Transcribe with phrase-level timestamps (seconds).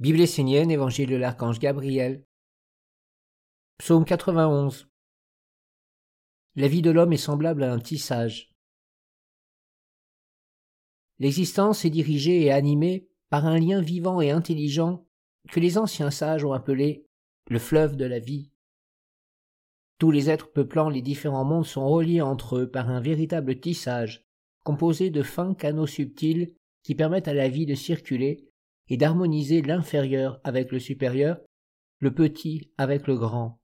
[0.00, 2.24] Bible essénienne, Évangile de l'archange Gabriel.
[3.78, 4.88] Psaume 91.
[6.56, 8.52] La vie de l'homme est semblable à un tissage.
[11.20, 15.06] L'existence est dirigée et animée par un lien vivant et intelligent
[15.52, 17.06] que les anciens sages ont appelé
[17.48, 18.50] le fleuve de la vie.
[19.98, 24.26] Tous les êtres peuplant les différents mondes sont reliés entre eux par un véritable tissage,
[24.64, 26.52] composé de fins canaux subtils
[26.82, 28.50] qui permettent à la vie de circuler
[28.88, 31.38] et d'harmoniser l'inférieur avec le supérieur,
[32.00, 33.60] le petit avec le grand.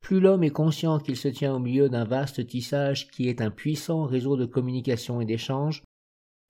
[0.00, 3.50] Plus l'homme est conscient qu'il se tient au milieu d'un vaste tissage qui est un
[3.50, 5.84] puissant réseau de communication et d'échange,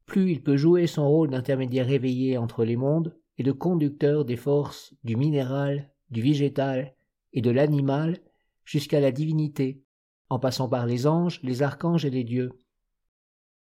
[0.07, 4.37] plus il peut jouer son rôle d'intermédiaire éveillé entre les mondes et de conducteur des
[4.37, 6.95] forces du minéral, du végétal
[7.33, 8.19] et de l'animal
[8.65, 9.83] jusqu'à la divinité,
[10.29, 12.53] en passant par les anges, les archanges et les dieux.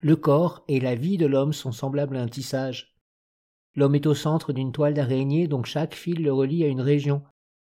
[0.02, 2.92] Le corps et la vie de l'homme sont semblables à un tissage.
[3.76, 7.23] L'homme est au centre d'une toile d'araignée dont chaque fil le relie à une région,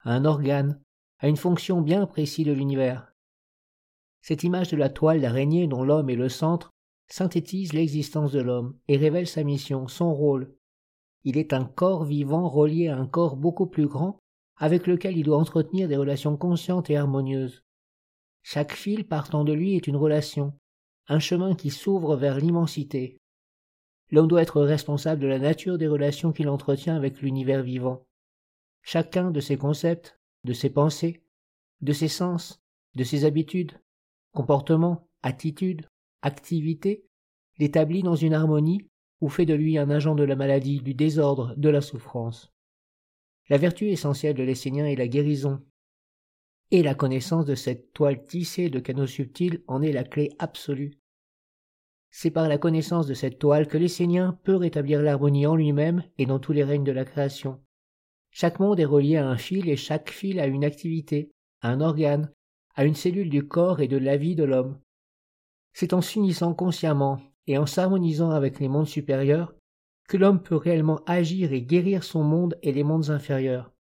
[0.01, 0.81] à un organe,
[1.19, 3.13] à une fonction bien précise de l'univers.
[4.21, 6.71] Cette image de la toile d'araignée dont l'homme est le centre
[7.09, 10.55] synthétise l'existence de l'homme et révèle sa mission, son rôle.
[11.25, 14.19] Il est un corps vivant relié à un corps beaucoup plus grand
[14.57, 17.63] avec lequel il doit entretenir des relations conscientes et harmonieuses.
[18.43, 20.55] Chaque fil partant de lui est une relation,
[21.09, 23.19] un chemin qui s'ouvre vers l'immensité.
[24.11, 28.07] L'homme doit être responsable de la nature des relations qu'il entretient avec l'univers vivant.
[28.83, 31.25] Chacun de ses concepts, de ses pensées,
[31.81, 32.63] de ses sens,
[32.95, 33.81] de ses habitudes,
[34.33, 35.89] comportements, attitudes,
[36.23, 37.05] activités,
[37.59, 38.89] l'établit dans une harmonie
[39.21, 42.53] ou fait de lui un agent de la maladie, du désordre, de la souffrance.
[43.49, 45.65] La vertu essentielle de l'essénien est la guérison,
[46.71, 50.99] et la connaissance de cette toile tissée de canaux subtils en est la clé absolue.
[52.11, 56.27] C'est par la connaissance de cette toile que l'Essénien peut rétablir l'harmonie en lui-même et
[56.27, 57.61] dans tous les règnes de la création.
[58.31, 61.81] Chaque monde est relié à un fil et chaque fil a une activité, à un
[61.81, 62.31] organe,
[62.75, 64.79] à une cellule du corps et de la vie de l'homme.
[65.73, 69.55] C'est en s'unissant consciemment et en s'harmonisant avec les mondes supérieurs
[70.09, 73.73] que l'homme peut réellement agir et guérir son monde et les mondes inférieurs.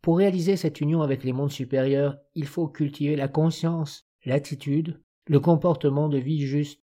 [0.00, 5.40] Pour réaliser cette union avec les mondes supérieurs, il faut cultiver la conscience, l'attitude, le
[5.40, 6.81] comportement de vie juste,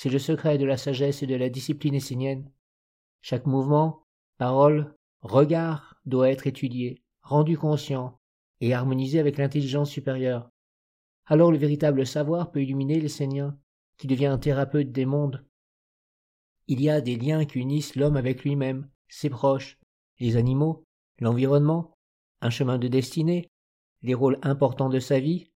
[0.00, 2.48] c'est le secret de la sagesse et de la discipline essénienne.
[3.20, 8.20] Chaque mouvement, parole, regard doit être étudié, rendu conscient
[8.60, 10.50] et harmonisé avec l'intelligence supérieure.
[11.26, 13.58] Alors le véritable savoir peut illuminer l'essénien,
[13.96, 15.44] qui devient un thérapeute des mondes.
[16.68, 19.80] Il y a des liens qui unissent l'homme avec lui-même, ses proches,
[20.20, 20.84] les animaux,
[21.18, 21.98] l'environnement,
[22.40, 23.50] un chemin de destinée,
[24.02, 25.50] les rôles importants de sa vie,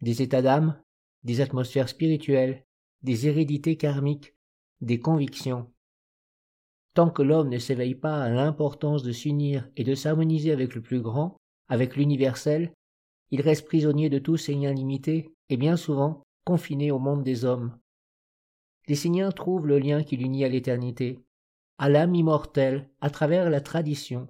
[0.00, 0.82] des états d'âme,
[1.24, 2.64] des atmosphères spirituelles,
[3.02, 4.34] des hérédités karmiques,
[4.80, 5.70] des convictions.
[6.94, 10.82] Tant que l'homme ne s'éveille pas à l'importance de s'unir et de s'harmoniser avec le
[10.82, 11.36] plus grand,
[11.68, 12.72] avec l'universel,
[13.30, 17.44] il reste prisonnier de tous ses liens limités et bien souvent confiné au monde des
[17.44, 17.78] hommes.
[18.88, 21.20] Les Signiens trouvent le lien qui l'unit à l'éternité,
[21.78, 24.28] à l'âme immortelle, à travers la tradition,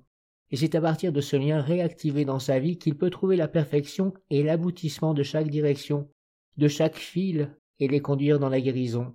[0.51, 3.49] et c'est à partir de ce lien réactivé dans sa vie qu'il peut trouver la
[3.49, 6.11] perfection et l'aboutissement de chaque direction,
[6.59, 9.13] de chaque fil et les conduire dans la guérison.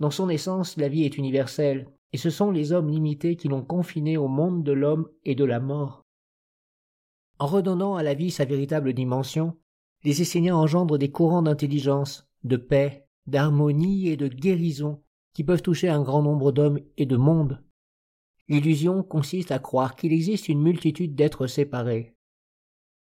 [0.00, 3.64] Dans son essence, la vie est universelle, et ce sont les hommes limités qui l'ont
[3.64, 6.04] confiné au monde de l'homme et de la mort.
[7.38, 9.56] En redonnant à la vie sa véritable dimension,
[10.02, 15.00] les Esséniens engendrent des courants d'intelligence, de paix, d'harmonie et de guérison
[15.32, 17.62] qui peuvent toucher un grand nombre d'hommes et de mondes.
[18.48, 22.16] L'illusion consiste à croire qu'il existe une multitude d'êtres séparés.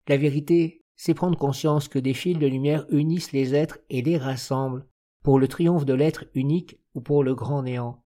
[0.08, 4.18] La vérité c'est prendre conscience que des fils de lumière unissent les êtres et les
[4.18, 4.86] rassemblent,
[5.22, 8.04] pour le triomphe de l'être unique ou pour le grand néant.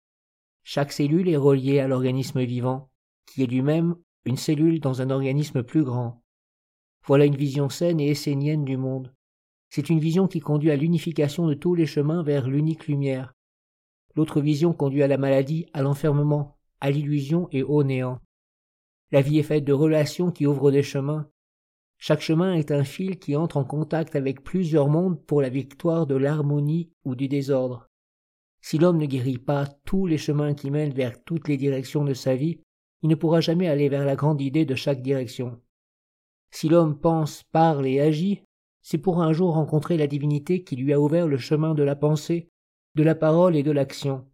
[0.64, 2.90] Chaque cellule est reliée à l'organisme vivant,
[3.26, 6.22] qui est lui-même une cellule dans un organisme plus grand.
[7.04, 9.12] Voilà une vision saine et essénienne du monde.
[9.70, 13.34] C'est une vision qui conduit à l'unification de tous les chemins vers l'unique lumière.
[14.14, 18.20] L'autre vision conduit à la maladie, à l'enfermement, à l'illusion et au néant.
[19.10, 21.28] La vie est faite de relations qui ouvrent des chemins,
[22.04, 26.04] chaque chemin est un fil qui entre en contact avec plusieurs mondes pour la victoire
[26.04, 27.86] de l'harmonie ou du désordre.
[28.60, 32.12] Si l'homme ne guérit pas tous les chemins qui mènent vers toutes les directions de
[32.12, 32.58] sa vie,
[33.02, 35.62] il ne pourra jamais aller vers la grande idée de chaque direction.
[36.50, 38.42] Si l'homme pense, parle et agit,
[38.82, 41.94] c'est pour un jour rencontrer la divinité qui lui a ouvert le chemin de la
[41.94, 42.48] pensée,
[42.96, 44.28] de la parole et de l'action.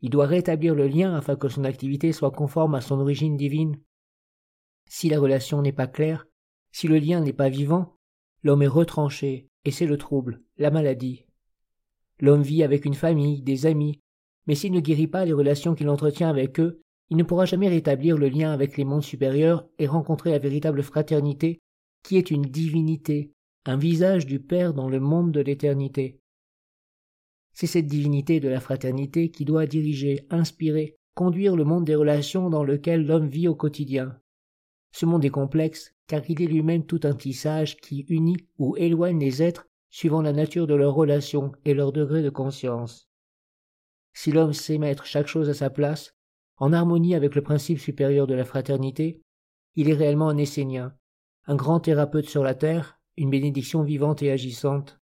[0.00, 3.78] Il doit rétablir le lien afin que son activité soit conforme à son origine divine.
[4.86, 6.24] Si la relation n'est pas claire,
[6.72, 7.96] si le lien n'est pas vivant,
[8.42, 11.24] l'homme est retranché, et c'est le trouble, la maladie.
[12.20, 14.00] L'homme vit avec une famille, des amis,
[14.46, 16.80] mais s'il ne guérit pas les relations qu'il entretient avec eux,
[17.10, 20.82] il ne pourra jamais rétablir le lien avec les mondes supérieurs et rencontrer la véritable
[20.82, 21.60] fraternité
[22.02, 23.32] qui est une divinité,
[23.64, 26.20] un visage du Père dans le monde de l'éternité.
[27.52, 32.50] C'est cette divinité de la fraternité qui doit diriger, inspirer, conduire le monde des relations
[32.50, 34.18] dans lequel l'homme vit au quotidien.
[34.92, 39.20] Ce monde est complexe, car il est lui-même tout un tissage qui unit ou éloigne
[39.20, 43.08] les êtres suivant la nature de leurs relations et leur degré de conscience.
[44.14, 46.16] Si l'homme sait mettre chaque chose à sa place,
[46.56, 49.20] en harmonie avec le principe supérieur de la fraternité,
[49.76, 50.96] il est réellement un Essénien,
[51.46, 54.98] un grand thérapeute sur la terre, une bénédiction vivante et agissante.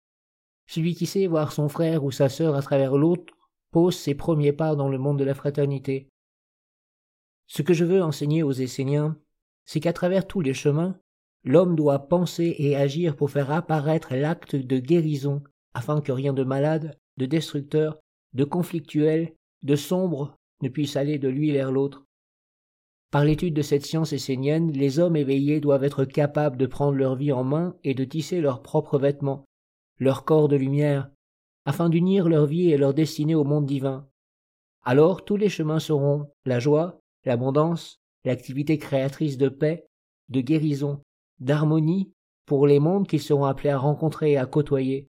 [0.66, 3.32] Celui qui sait voir son frère ou sa sœur à travers l'autre
[3.70, 6.08] pose ses premiers pas dans le monde de la fraternité.
[7.46, 9.18] Ce que je veux enseigner aux Esséniens,
[9.66, 10.98] c'est qu'à travers tous les chemins,
[11.44, 15.42] l'homme doit penser et agir pour faire apparaître l'acte de guérison,
[15.74, 17.98] afin que rien de malade, de destructeur,
[18.32, 22.04] de conflictuel, de sombre ne puisse aller de lui vers l'autre.
[23.10, 27.14] Par l'étude de cette science essénienne, les hommes éveillés doivent être capables de prendre leur
[27.14, 29.44] vie en main et de tisser leurs propres vêtements,
[29.98, 31.10] leur corps de lumière,
[31.64, 34.08] afin d'unir leur vie et leur destinée au monde divin.
[34.82, 39.86] Alors tous les chemins seront la joie, l'abondance, l'activité créatrice de paix,
[40.28, 41.02] de guérison,
[41.40, 42.12] d'harmonie
[42.46, 45.08] pour les mondes qu'ils seront appelés à rencontrer et à côtoyer.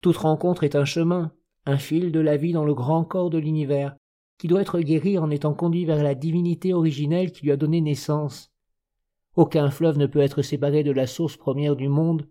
[0.00, 1.32] Toute rencontre est un chemin,
[1.66, 3.96] un fil de la vie dans le grand corps de l'univers,
[4.38, 7.80] qui doit être guéri en étant conduit vers la divinité originelle qui lui a donné
[7.80, 8.52] naissance.
[9.36, 12.28] Aucun fleuve ne peut être séparé de la source première du monde,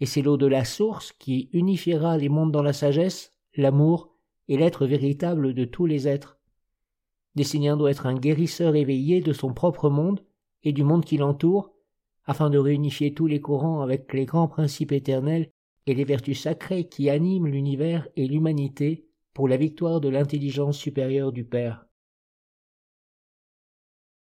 [0.00, 4.14] et c'est l'eau de la source qui unifiera les mondes dans la sagesse, l'amour
[4.48, 6.35] et l'être véritable de tous les êtres.
[7.36, 10.20] Doit être un guérisseur éveillé de son propre monde
[10.62, 11.72] et du monde qui l'entoure,
[12.24, 15.50] afin de réunifier tous les courants avec les grands principes éternels
[15.86, 21.30] et les vertus sacrées qui animent l'univers et l'humanité pour la victoire de l'intelligence supérieure
[21.30, 21.86] du Père.